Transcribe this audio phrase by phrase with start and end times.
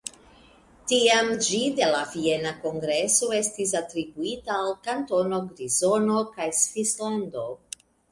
[0.91, 7.45] Tiam ĝi de la Viena Kongreso estis atribuita al Kantono Grizono kaj Svislando.